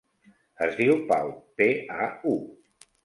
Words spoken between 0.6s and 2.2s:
Es diu Pau: pe, a,